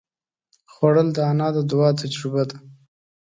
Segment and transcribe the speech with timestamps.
[0.71, 2.57] خوړل د انا د دعا تجربه ده